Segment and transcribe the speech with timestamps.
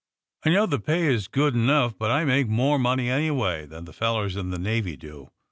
[0.43, 3.93] I know the pay is good enough, but I make more money, anyway, than the
[3.93, 5.29] fellers in the Navy do.